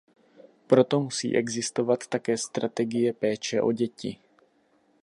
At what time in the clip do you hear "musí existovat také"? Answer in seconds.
0.99-2.37